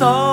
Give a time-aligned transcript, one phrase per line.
[0.00, 0.29] 送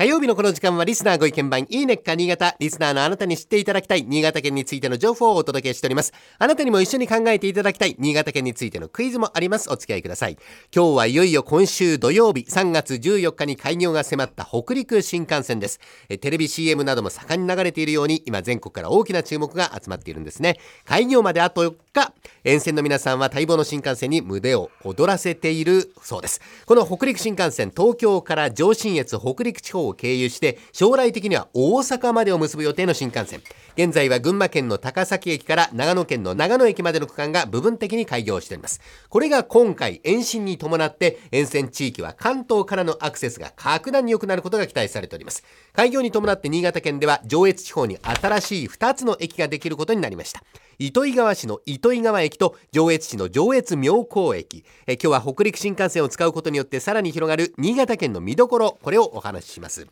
[0.00, 2.56] 火曜日のこの時間はリスナーご意見番いいねっか新潟。
[2.58, 6.14] リスナーのあなたに知っていただきたい新潟県についての情報をお届けしております。
[6.38, 9.68] あなたにも一緒に考えていただきたい新潟県についてのクイズもあります。
[9.70, 10.38] お付き合いください。
[10.74, 15.80] 今日はいよいよ今週土曜日3月14日に開業が迫った北陸新幹線です。
[16.08, 20.58] えテレビ CM なども盛んに流れているように今全国から大きな注目が集まっているんですね。
[20.86, 22.14] 開業まであと4日。
[22.42, 26.40] 沿線の皆さんは待望の新幹線に胸を躍らせているそうです。
[26.64, 33.42] この北陸新幹線東京から上信越北陸地方を経由して将来的には大阪までを結ぶ予定の新幹線。
[33.74, 38.80] 現在は群馬県の高崎駅から長野県の長野駅までの区間が部分的に開業しています。
[39.08, 45.44] これが今回延伸に伴って沿線地域は関東からのアクセスが格段に良くなることが期待されております。
[45.72, 50.42] 開業に伴って新潟県では上越地方に新しい2つの駅ができることになりました。
[50.82, 54.64] 糸魚川市の糸魚川駅と上越市の上越妙高駅。
[54.86, 59.86] え今日は北陸新幹線を使うことによってさらに広がる新潟県の見どころこれをお話しします。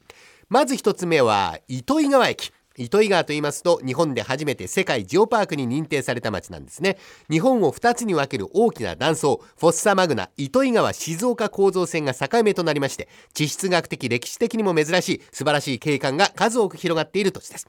[0.48, 2.52] まず一つ目は糸魚川駅。
[2.78, 6.96] 糸魚川と言いますと日本で初めて世界ジオパークに認定された町なんですね。
[7.28, 17.66] 日本を2つに分ける大きな断層フォッサマグナ糸魚川静岡構造線が境目となりまして地質学的歴史的にも珍しい素晴らしい景観が数多く広がっている土地です。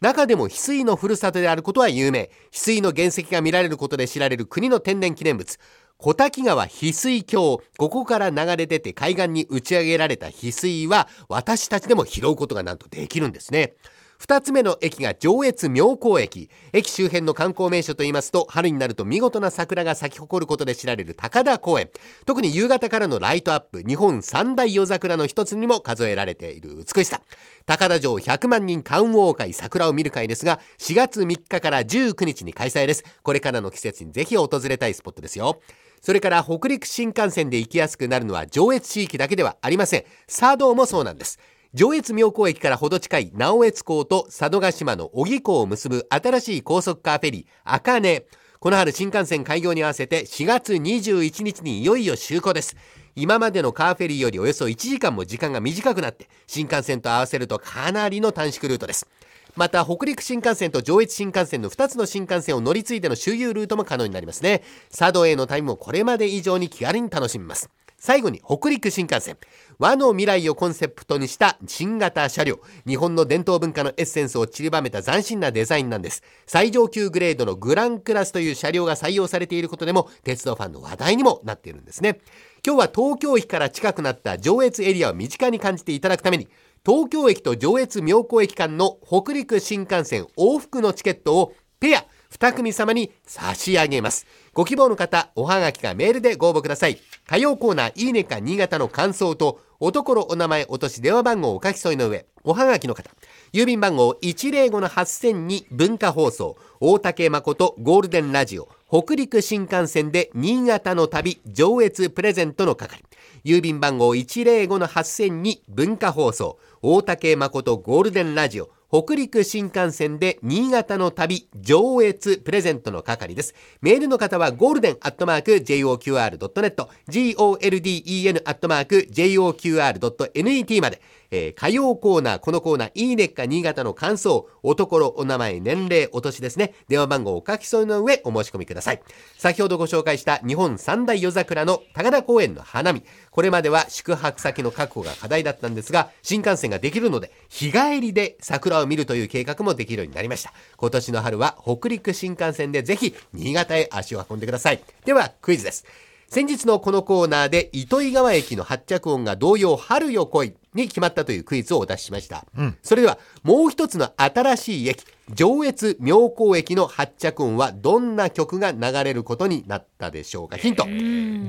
[0.00, 2.30] 中でも翡翠のふるさとであることは有名。
[2.50, 5.58] 翡翠の原石が見られることで知られる国の天然記念物。
[5.98, 13.74] 小滝川翡翠橋ここから流れ出て海岸に打ち上げられた翡翠は私たちでも拾うことがなんとできるんですね。
[14.22, 16.48] 2つ目の駅が上越妙高駅。
[16.72, 21.90] 駅周辺の観光名所といいますと春になると見事な桜が咲き誇ることで知られる高田公園。
[22.24, 23.82] 特に夕方からのライトアップ。
[23.82, 26.76] 日本三大夜桜の一つにも数えられている。
[26.76, 27.20] 美しさ。
[27.66, 33.02] 高田城100万人観桜会桜を見る会ですが4月3日から19日に開催です。
[33.24, 35.60] これからの季節にぜひ訪れたいスポットですよ。
[36.00, 40.04] それから北陸新幹線で行きやすくなるのは上越地域だけではありません。
[40.26, 41.38] 佐渡もそうなんです。
[41.74, 48.26] 上越妙高駅からほど近い直江津港と佐渡島の小木港を結ぶ新しい高速カーフェリー、あかね。
[48.60, 52.76] この春新幹線開業に合わせて4月21日にいよいよ就航です。
[53.16, 59.08] 今までのカーフェリーよりおよそ1時間も時間が短くなって新幹線と合わせるとかなりの短縮ルートです。
[59.56, 64.62] また北陸新幹線と上越新幹線の2つの新幹線を乗り継いでの周遊ルートも可能になりますね
[64.96, 67.68] 佐渡への旅もこれまで以上に気軽に楽しめます
[68.02, 69.38] 最後に北陸新幹線。
[69.78, 72.58] 和の未来をコンセプトにした新型車両。
[72.84, 76.24] 日本の伝統文化のエッセンスを散りばめた斬新なデザインなんです。
[76.44, 82.18] 最上級グレードのグランクラスという車両が採用されていることでも鉄道ファンの話題にもなっているんですね。
[82.66, 86.48] 今日は東京駅から近くなった上越エリアを身近に感じていただくために
[86.84, 92.04] 東京駅と上越妙高駅間の北陸新幹線往復のチケットをペア
[92.42, 94.26] 2組様に差し上げます。
[94.52, 96.98] ご希望の方おはがきかメールでご応募ください。
[97.24, 103.12] 火曜コーナーいいねか新潟の感想とおところお名前お年電話番号をお書き添えの上おはがきの方。
[103.52, 106.56] 郵便番号105-8000に文化放送。
[106.80, 108.68] 大竹誠ゴールデンラジオ。
[108.88, 113.04] 北陸新幹線で新潟の旅上越プレゼントの係。
[113.44, 116.58] 郵便番号105-8000に文化放送。
[116.82, 118.70] 大竹誠ゴールデンラジオ。
[118.94, 123.54] 北陸新幹線で新潟の旅上越プレゼントの係です。
[123.80, 131.00] メールの方はゴールデンアットマーク JOQR.net golden アットマーク JOQR.net まで
[131.32, 136.74] えー、火曜コーナー、このコーナー、いいねっか新潟の感想、おところ、お名前、年齢、お年ですね。
[136.88, 139.02] 電話番号を書き添えの上、お申し込みください。
[139.38, 143.02] 先ほどご紹介した日本三大夜桜の高田公園の花見。
[143.30, 150.52] これまでは宿泊先の確保が課題だったんですが、新幹線ができるので、日帰りで桜を見るという計画もできるようになりました。
[150.76, 154.82] 今年の春は北陸新幹線でぜひ、新潟へ足を運んでください。
[155.06, 155.86] では、クイズです。
[156.28, 170.56] 先日のこのコーナーで糸魚川駅の発着音が同様春よ来いに決まったというクイズをお出ししました、うん、それではもう一つの新しい駅上越妙高駅の発着音はどんな曲が流れることになったでしょうか。
[170.56, 170.86] ヒント。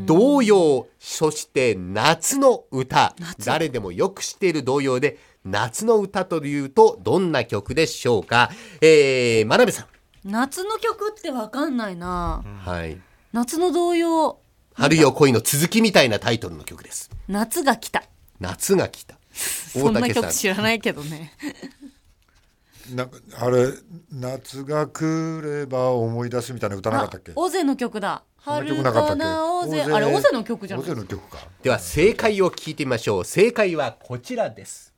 [0.06, 3.16] 童謡そして夏の歌。
[3.44, 8.52] 誰でもよく知っている童謡で夏の歌というとどんな曲でしょうか。
[8.82, 9.86] えー、真鍋さん。
[10.24, 12.98] 夏の曲ってわかんないな、はい。
[13.34, 14.40] 夏の童謡。
[14.76, 17.12] 春よ恋の続きみたいなタイトルの曲です。
[17.28, 18.04] 夏が来た
[18.44, 19.18] 夏が来た。
[19.34, 21.34] そんな曲知らないけどね。
[22.94, 23.08] な
[23.40, 23.70] あれ
[24.12, 27.32] 夏が来れば思い出すみたいな歌なかったっけ？
[27.36, 28.24] オゼの曲だ。
[28.38, 30.86] 春かなオゼあれオゼの曲じゃない？
[30.86, 31.38] オゼの曲か。
[31.62, 33.26] では正解を聞いてみましょう。
[33.26, 34.94] 正解はこちらです。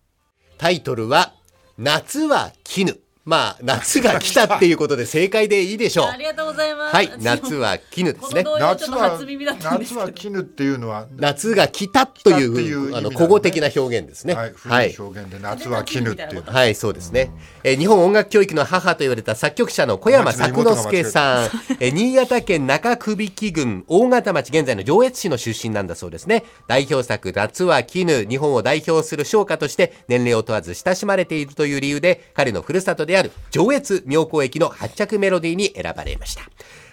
[0.57, 1.35] タイトルは
[1.77, 6.95] 夏は絹まあ夏が来たっていうことで正解でいいでしょうありがとうございます。
[6.95, 16.53] はい夏は絹ですね 夏けどは絹っていうのは、夏が来たとい来たっていううあの古語的な表現ですねはい、はい古い表現で夏は絹っていうの。
[16.53, 17.31] はい、そうですね。
[17.63, 21.49] えー日本音楽教育の母と言われた作曲者の小山作之助さん。
[21.79, 26.43] えー新潟県中首木郡大潟町、現在の上越市の出身なんだそうですね。
[26.67, 36.43] 代表作、夏は絹、日本を代表する唱歌として年齢を問わず親しまれているという理由で、彼のふるさとでである上越妙高駅の発着メロディーに選ばれました。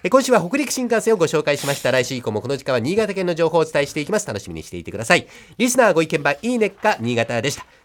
[0.04, 1.90] え今週は北陸新幹線をご紹介しました。
[1.90, 4.26] 来週以降もこの時間は新潟県の情報をお伝えしていきます。
[4.26, 5.26] 楽しみにしていてください。
[5.58, 7.81] リスナーご意見番いいねっか新潟でした。